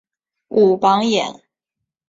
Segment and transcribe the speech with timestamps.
[0.47, 1.43] 武榜眼。